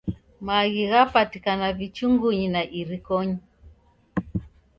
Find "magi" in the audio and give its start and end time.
0.45-0.83